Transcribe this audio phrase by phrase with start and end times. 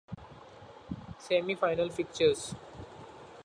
[1.19, 2.55] Semi final fixtures.